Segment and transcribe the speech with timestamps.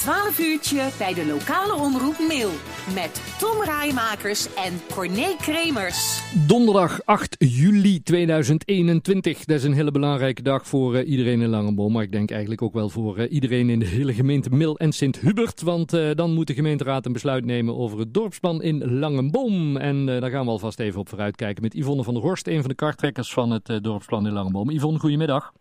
[0.00, 2.50] 12 uurtje bij de lokale omroep Mail.
[2.94, 6.22] Met Tom Rijmakers en Corné Kremers.
[6.46, 9.44] Donderdag 8 juli 2021.
[9.44, 11.92] Dat is een hele belangrijke dag voor uh, iedereen in Langenboom.
[11.92, 14.92] Maar ik denk eigenlijk ook wel voor uh, iedereen in de hele gemeente Mil en
[14.92, 15.62] Sint-Hubert.
[15.62, 19.76] Want uh, dan moet de gemeenteraad een besluit nemen over het dorpsplan in Langenboom.
[19.76, 22.46] En daar gaan we alvast even op vooruit kijken met Yvonne van der Horst.
[22.46, 24.70] Een van de karttrekkers van het dorpsplan in Langenboom.
[24.70, 25.52] Yvonne, goedemiddag.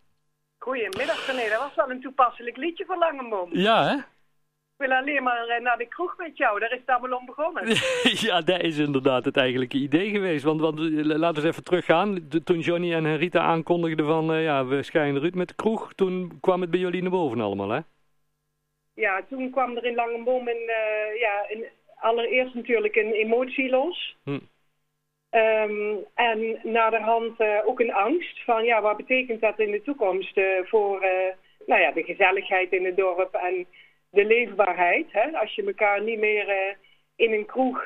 [0.58, 3.50] Goedemiddag René, dat was wel een toepasselijk liedje van Langenboom.
[3.52, 4.18] Ja hè?
[4.80, 7.64] Ik wil alleen maar naar de kroeg met jou, daar is het allemaal om begonnen.
[8.28, 10.44] ja, dat is inderdaad het eigenlijke idee geweest.
[10.44, 12.28] Want, want laten we eens even teruggaan.
[12.44, 15.94] Toen Johnny en Rita aankondigden van, uh, ja, we schijnen eruit met de kroeg.
[15.94, 17.80] Toen kwam het bij jullie naar boven allemaal, hè?
[18.94, 24.18] Ja, toen kwam er in Langenboom een, uh, ja, een, allereerst natuurlijk een emotie los.
[24.24, 24.40] Hm.
[25.32, 30.40] Um, en naderhand uh, ook een angst van, ja, wat betekent dat in de toekomst
[30.64, 31.06] voor
[31.66, 33.68] nou ja, de gezelligheid in het dorp en
[34.10, 35.06] de leefbaarheid.
[35.12, 35.38] Hè?
[35.38, 36.76] Als je elkaar niet meer uh,
[37.16, 37.84] in een kroeg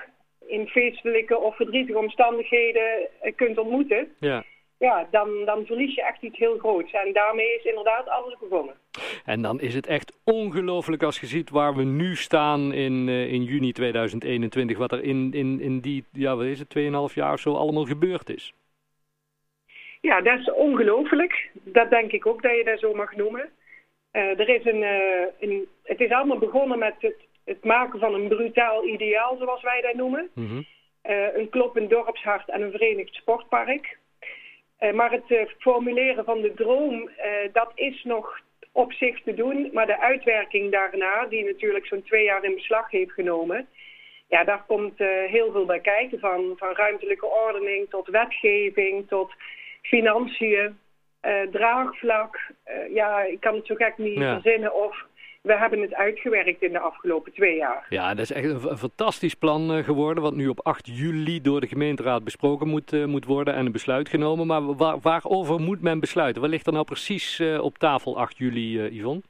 [0.47, 4.15] in feestelijke of verdrietige omstandigheden uh, kunt ontmoeten.
[4.19, 4.43] Ja.
[4.77, 6.91] Ja, dan, dan verlies je echt iets heel groots.
[6.91, 8.75] En daarmee is inderdaad alles begonnen.
[9.25, 13.33] En dan is het echt ongelooflijk als je ziet waar we nu staan in, uh,
[13.33, 14.77] in juni 2021.
[14.77, 16.75] Wat er in, in, in die, ja wat is het,
[17.09, 18.53] 2,5 jaar of zo allemaal gebeurd is.
[20.01, 21.49] Ja, dat is ongelooflijk.
[21.53, 23.49] Dat denk ik ook dat je dat zo mag noemen.
[24.13, 28.13] Uh, er is een, uh, een, het is allemaal begonnen met het, het, maken van
[28.13, 30.29] een brutaal ideaal, zoals wij dat noemen.
[30.33, 30.65] Mm -hmm.
[31.33, 33.97] een kloppend dorpshart en een verenigd sportpark.
[34.93, 37.09] maar het formuleren van de droom,
[37.51, 38.39] dat is nog
[38.71, 39.69] op zich te doen.
[39.73, 43.67] Maar de uitwerking daarna, die natuurlijk zo'n twee jaar in beslag heeft genomen...
[44.27, 46.19] Ja, daar komt heel veel bij kijken.
[46.19, 49.31] Van, van ruimtelijke ordening tot wetgeving, tot
[49.81, 50.77] financiën
[51.51, 52.39] draagvlak.
[52.67, 54.33] Uh, ja, ik kan het zo gek niet ja.
[54.33, 55.05] verzinnen of
[55.41, 57.85] we hebben het uitgewerkt in de afgelopen twee jaar.
[57.89, 61.41] Ja, dat is echt een, een fantastisch plan uh, geworden, wat nu op 8 juli
[61.41, 64.47] door de gemeenteraad besproken moet, moet worden en een besluit genomen.
[64.47, 66.41] Maar waar, waarover moet men besluiten?
[66.41, 69.21] Wat ligt er nou precies op tafel 8 juli, Yvonne?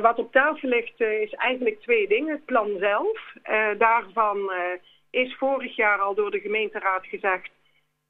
[0.00, 2.34] wat op tafel ligt is eigenlijk twee dingen.
[2.34, 3.32] Het plan zelf.
[3.78, 4.52] daarvan
[5.10, 7.50] is vorig jaar al door de gemeenteraad gezegd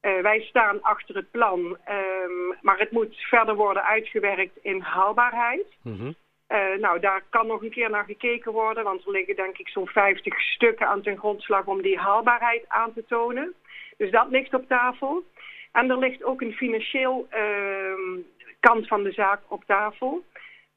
[0.03, 5.67] uh, wij staan achter het plan, um, maar het moet verder worden uitgewerkt in haalbaarheid.
[5.83, 6.15] Mm -hmm.
[6.49, 9.69] uh, nou, daar kan nog een keer naar gekeken worden, want er liggen denk ik
[9.69, 13.55] zo'n 50 stukken aan ten grondslag om die haalbaarheid aan te tonen.
[13.97, 15.25] Dus dat ligt op tafel.
[15.73, 18.19] En er ligt ook een financieel uh,
[18.61, 20.25] kant van de zaak op tafel.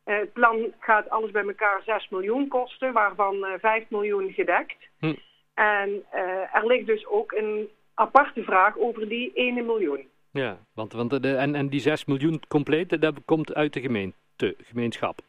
[0.06, 4.78] Uh, het plan gaat alles bij elkaar 6 miljoen kosten, waarvan 5 miljoen gedekt.
[5.00, 5.14] Hm.
[5.54, 6.06] En
[6.54, 10.08] er ligt dus ook een aparte vraag over die 1 miljoen.
[10.32, 14.56] Ja, want, want de, en, en die 6 miljoen compleet, dat komt uit de gemeente,
[14.64, 15.22] gemeenschap.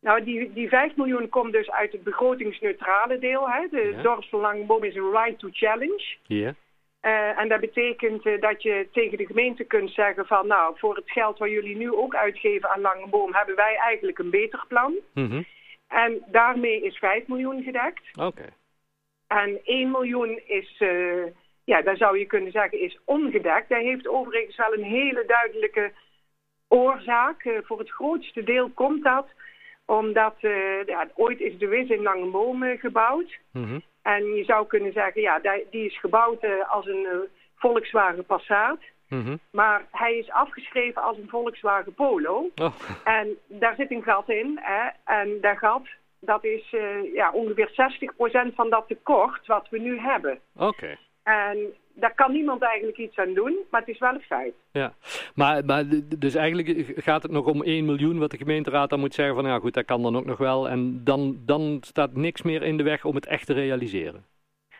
[0.00, 3.50] Nou, die, die 5 miljoen komt dus uit het begrotingsneutrale deel.
[3.50, 3.66] Hè.
[3.70, 4.02] De ja.
[4.02, 6.16] dorpsverlangboom is een right to challenge.
[6.26, 6.54] Ja.
[7.02, 10.46] Uh, en dat betekent uh, dat je tegen de gemeente kunt zeggen van...
[10.46, 13.34] nou, voor het geld wat jullie nu ook uitgeven aan Langeboom...
[13.34, 14.94] hebben wij eigenlijk een beter plan.
[15.14, 15.44] Mm -hmm.
[15.88, 18.02] En daarmee is 5 miljoen gedekt.
[18.12, 18.26] Oké.
[18.26, 18.48] Okay.
[19.26, 20.80] En 1 miljoen is...
[20.80, 21.24] Uh,
[21.70, 23.68] ja, daar zou je kunnen zeggen, is ongedekt.
[23.68, 25.92] Hij heeft overigens wel een hele duidelijke
[26.68, 27.44] oorzaak.
[27.44, 29.26] Uh, voor het grootste deel komt dat
[29.84, 33.38] omdat uh, ja, ooit is de Wis in Langenboom uh, gebouwd.
[33.52, 33.82] Mm -hmm.
[34.02, 37.06] En je zou kunnen zeggen, ja, die is gebouwd als een
[37.56, 38.78] Volkswagen Passat.
[39.08, 39.38] Mm -hmm.
[39.50, 42.50] Maar hij is afgeschreven als een Volkswagen Polo.
[42.54, 42.74] Oh.
[43.04, 44.58] En daar zit een gat in.
[44.62, 44.88] Hè?
[45.04, 45.86] En dat gat,
[46.20, 46.70] dat is
[47.14, 47.70] ja, ongeveer
[48.50, 50.38] 60% van dat tekort wat we nu hebben.
[50.54, 50.66] Oké.
[50.66, 50.98] Okay.
[51.30, 54.54] En daar kan niemand eigenlijk iets aan doen, maar het is wel een feit.
[54.72, 54.92] Ja,
[55.34, 55.84] maar, maar
[56.18, 59.44] dus eigenlijk gaat het nog om 1 miljoen wat de gemeenteraad dan moet zeggen van
[59.44, 60.68] ja goed, dat kan dan ook nog wel.
[60.68, 64.24] En dan, dan staat niks meer in de weg om het echt te realiseren.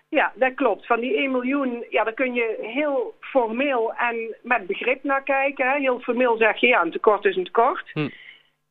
[0.09, 0.87] Ja, dat klopt.
[0.87, 5.71] Van die 1 miljoen, ja, daar kun je heel formeel en met begrip naar kijken.
[5.71, 5.79] Hè.
[5.79, 7.91] Heel formeel zeg je ja, een tekort is een tekort.
[7.93, 8.09] Hm.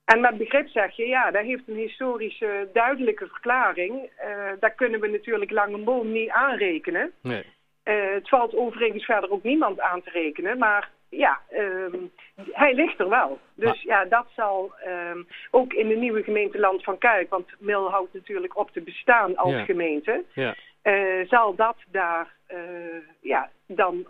[0.06, 3.94] En met begrip zeg je, ja, dat heeft een historische duidelijke verklaring.
[3.94, 7.12] Uh, daar kunnen we natuurlijk Langenboom niet aanrekenen.
[7.22, 7.44] Nee.
[7.90, 12.12] Uh, het valt overigens verder ook niemand aan te rekenen, maar ja, um,
[12.52, 13.40] hij ligt er wel.
[13.56, 17.90] Dus ja, dat zal um, ook in de nieuwe gemeente Land van Kuik, want Mil
[17.90, 19.64] houdt natuurlijk op te bestaan als ja.
[19.64, 20.56] gemeente, ja.
[20.84, 22.58] Uh, zal dat daar uh,
[23.22, 24.08] ja, dan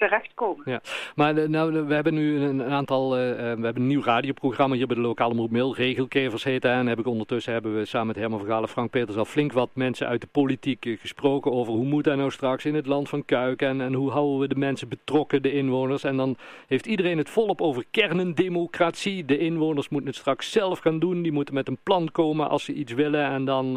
[0.00, 0.62] terechtkomen.
[0.64, 0.80] Ja,
[1.14, 5.02] maar nou, we hebben nu een, aantal, we hebben een nieuw radioprogramma hier bij de
[5.02, 8.68] lokale Mail, Regelkevers heet En heb ik ondertussen hebben we samen met Herman Vergalen en
[8.68, 12.30] Frank Peters al flink wat mensen uit de politiek gesproken over hoe moet dat nou
[12.30, 15.52] straks in het land van Kuik en, en hoe houden we de mensen betrokken, de
[15.52, 16.04] inwoners.
[16.04, 16.36] En dan
[16.66, 19.24] heeft iedereen het volop over kernendemocratie.
[19.24, 21.22] De inwoners moeten het straks zelf gaan doen.
[21.22, 23.24] Die moeten met een plan komen als ze iets willen.
[23.24, 23.74] En dan,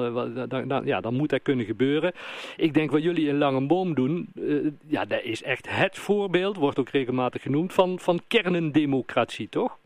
[0.67, 2.11] dan, ja, dan moet dat kunnen gebeuren.
[2.57, 4.27] Ik denk wat jullie in Langenboom doen,
[4.87, 9.77] ja, dat is echt het voorbeeld, wordt ook regelmatig genoemd, van, van kernendemocratie, toch?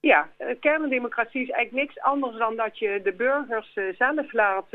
[0.00, 4.66] Ja, uh, kernendemocratie is eigenlijk niks anders dan dat je de burgers zelf laat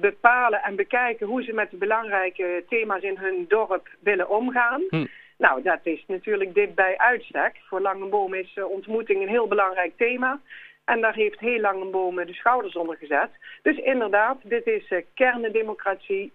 [0.00, 4.82] bepalen en bekijken hoe ze met de belangrijke thema's in hun dorp willen omgaan.
[4.88, 5.06] Hm.
[5.38, 7.56] Nou, dat is natuurlijk dit bij uitstek.
[7.68, 10.40] Voor Langenboom is uh, ontmoeting een heel belangrijk thema.
[10.84, 13.30] En daar heeft heel Langenboom de schouders onder gezet.
[13.62, 16.32] Dus inderdaad, dit is kernendemocratie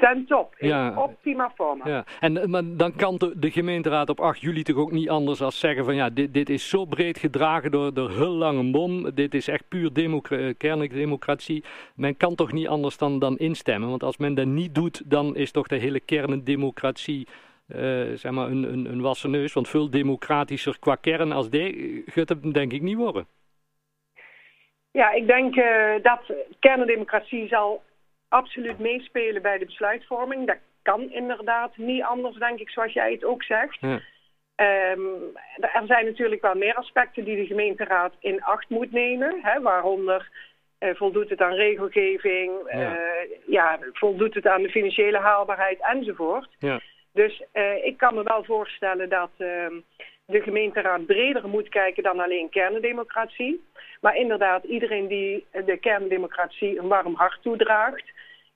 [0.00, 0.54] ten top.
[0.56, 1.88] In ja, optima forma.
[1.88, 2.04] Ja.
[2.20, 5.38] En eh, maar dan kan de, de, gemeenteraad op 8 juli toch ook niet anders
[5.38, 9.14] dan zeggen van ja, dit, dit is zo breed gedragen door, door heel Langenboom.
[9.14, 9.92] Dit is echt puur
[10.58, 11.64] kerndemocratie.
[11.94, 13.88] Men kan toch niet anders dan, dan instemmen.
[13.88, 17.26] Want als men dat niet doet, dan is toch de hele kernendemocratie
[17.68, 19.52] uh, zeg maar een, een, een wassen neus.
[19.52, 23.26] Want veel democratischer qua kern als die gaat het denk ik niet worden.
[24.90, 26.20] Ja, ik denk uh, dat
[26.58, 27.82] kerndemocratie zal
[28.30, 30.46] absoluut meespelen bij de besluitvorming.
[30.46, 33.78] Dat kan inderdaad niet anders, denk ik, zoals jij het ook zegt.
[33.80, 34.00] Ja.
[34.92, 39.38] Um, er zijn natuurlijk wel meer aspecten die de gemeenteraad in acht moet nemen.
[39.42, 40.28] Hè, waaronder
[40.80, 42.96] uh, voldoet het aan regelgeving, ja.
[43.46, 43.78] ja.
[43.92, 46.48] voldoet het aan de financiële haalbaarheid enzovoort.
[46.58, 46.80] Ja.
[47.12, 49.66] Dus uh, ik kan me wel voorstellen dat uh,
[50.30, 53.64] de gemeenteraad breder moet kijken dan alleen kerndemocratie.
[54.00, 58.04] Maar inderdaad, iedereen die de kerndemocratie een warm hart toedraagt,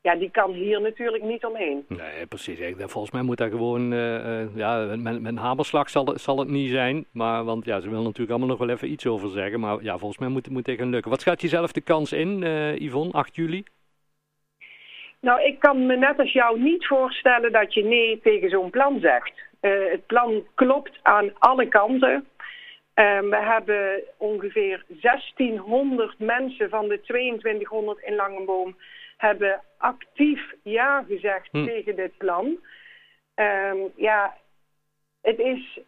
[0.00, 1.84] ja, die kan hier natuurlijk niet omheen.
[1.88, 2.58] Nee, precies.
[2.76, 6.48] Volgens mij moet dat gewoon, uh, ja, met, met een hamerslag zal het, zal het
[6.48, 7.06] niet zijn.
[7.10, 9.60] Maar, want ja, ze willen natuurlijk allemaal nog wel even iets over zeggen.
[9.60, 11.10] Maar ja, volgens mij moet, moet het gaan lukken.
[11.10, 13.64] Wat schat je zelf de kans in, uh, Yvonne, 8 juli?
[15.24, 19.00] Nou, ik kan me net als jou niet voorstellen dat je nee tegen zo'n plan
[19.00, 19.32] zegt.
[19.60, 22.28] Uh, het plan klopt aan alle kanten.
[22.94, 28.76] Uh, we hebben ongeveer 1600 mensen van de 2200 in Langenboom
[29.16, 31.64] hebben actief ja gezegd hm.
[31.64, 32.58] tegen dit plan.
[33.34, 34.36] Um, ja,
[35.22, 35.78] het is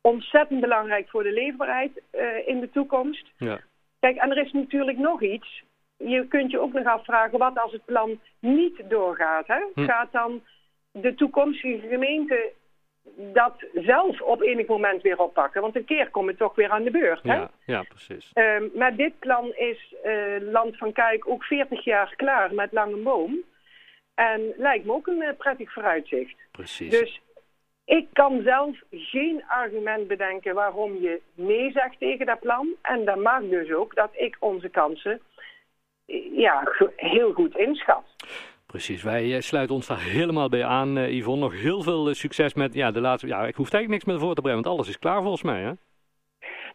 [0.00, 3.26] ontzettend belangrijk voor de leefbaarheid uh, in de toekomst.
[3.36, 3.60] Ja.
[4.00, 5.62] Kijk, en er is natuurlijk nog iets
[6.04, 9.46] je kunt je ook nog afvragen wat als het plan niet doorgaat.
[9.46, 9.60] Hè?
[9.74, 9.84] Hm.
[9.84, 10.42] Gaat dan
[10.90, 12.52] de toekomstige gemeente
[13.16, 15.60] dat zelf op enig moment weer oppakken?
[15.60, 17.22] Want een keer komt het toch weer aan de beurt.
[17.22, 17.34] Hè?
[17.34, 18.30] Ja, ja precies.
[18.34, 22.96] Uh, met dit plan is uh, Land van Kuik ook 40 jaar klaar met Lange
[22.96, 23.42] Boom.
[24.14, 26.34] En lijkt me ook een uh, prettig vooruitzicht.
[26.50, 26.90] Precies.
[26.90, 27.20] Dus
[27.84, 32.68] ik kan zelf geen argument bedenken waarom je nee zegt tegen dat plan.
[32.82, 35.20] En dat maakt dus ook dat ik onze kansen
[36.32, 36.62] ja,
[36.96, 38.04] heel goed inschat.
[38.72, 41.40] Precies, wij eh, sluiten ons daar helemaal bij aan, uh, Yvonne.
[41.40, 43.26] Nog heel veel eh, succes met ja, de laatste.
[43.26, 45.60] Ja, ik hoef eigenlijk niks meer voor te brengen, want alles is klaar volgens mij,
[45.60, 45.72] hè?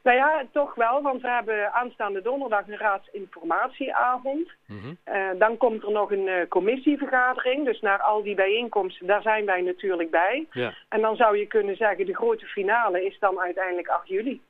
[0.04, 4.52] Nou ja, toch wel, want we hebben aanstaande donderdag een raadsinformatieavond.
[4.68, 4.98] Mm
[5.38, 10.12] dan komt er nog een commissievergadering, dus naar al die bijeenkomsten, daar zijn wij natuurlijk
[10.12, 10.48] bij.
[10.52, 10.74] Ja.
[10.90, 14.42] En dan zou je kunnen zeggen, de grote finale is dan uiteindelijk 8 juli.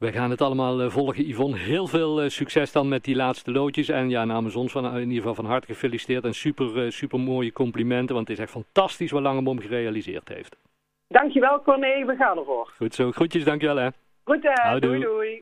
[0.00, 1.56] We gaan het allemaal eh, volgen, Yvonne.
[1.56, 3.88] Heel veel eh, succes dan met die laatste loodjes.
[3.88, 6.24] En ja, namens ons van, in ieder geval van harte gefeliciteerd.
[6.24, 10.56] En super, eh, super mooie complimenten, want het is echt fantastisch wat Langebom gerealiseerd heeft.
[11.08, 12.04] Dankjewel, Corné.
[12.06, 12.72] We gaan ervoor.
[12.76, 13.10] Goed zo.
[13.10, 13.88] Groetjes, dankjewel hè.
[14.24, 14.78] Goed, hè.
[14.78, 15.38] Doei, doei.